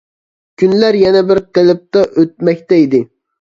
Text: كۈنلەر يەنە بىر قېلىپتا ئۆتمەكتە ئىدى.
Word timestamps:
كۈنلەر 0.61 0.97
يەنە 0.99 1.21
بىر 1.33 1.41
قېلىپتا 1.59 2.07
ئۆتمەكتە 2.23 2.81
ئىدى. 2.81 3.05